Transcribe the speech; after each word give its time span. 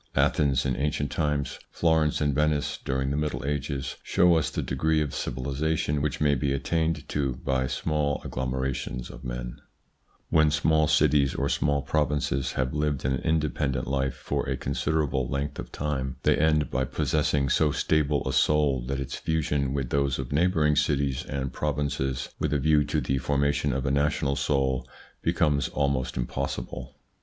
Athens 0.15 0.65
in 0.65 0.75
ancient 0.77 1.11
times, 1.11 1.59
Florence 1.69 2.21
and 2.21 2.33
Venice 2.33 2.79
during 2.83 3.11
the 3.11 3.17
Middle 3.17 3.45
Ages, 3.45 3.97
show 4.01 4.33
us 4.35 4.49
the 4.49 4.63
degree 4.63 4.99
of 4.99 5.13
civilisation 5.13 6.01
which 6.01 6.19
may 6.19 6.33
be 6.33 6.53
attained 6.53 7.07
to 7.09 7.33
by 7.45 7.67
small 7.67 8.19
agglomerations 8.25 9.11
of 9.11 9.23
men. 9.23 9.57
ITS 9.57 9.57
INFLUENCE 9.59 9.61
ON 9.61 9.67
THEIR 9.67 9.69
EVOLUTION 9.77 10.19
15 10.25 10.37
When 10.39 10.51
small 10.51 10.87
cities 10.87 11.35
or 11.35 11.49
small 11.49 11.81
provinces 11.83 12.51
have 12.53 12.73
lived 12.73 13.05
an 13.05 13.19
independent 13.19 13.85
life 13.85 14.15
for 14.15 14.49
a 14.49 14.57
considerable 14.57 15.29
length 15.29 15.59
of 15.59 15.71
time, 15.71 16.15
they 16.23 16.35
end 16.35 16.71
by 16.71 16.83
possessing 16.83 17.47
so 17.47 17.71
stable 17.71 18.27
a 18.27 18.33
soul 18.33 18.81
that 18.87 18.99
its 18.99 19.13
fusion 19.17 19.71
with 19.71 19.91
those 19.91 20.17
of 20.17 20.31
neighbouring 20.31 20.75
cities 20.75 21.23
and 21.25 21.53
pro 21.53 21.71
vinces, 21.73 22.29
with 22.39 22.51
a 22.53 22.57
view 22.57 22.83
to 22.85 23.01
the 23.01 23.19
formation 23.19 23.71
of 23.71 23.85
a 23.85 23.91
national 23.91 24.35
soul, 24.35 24.89
becomes 25.21 25.69
almost 25.69 26.17
impossible. 26.17 26.97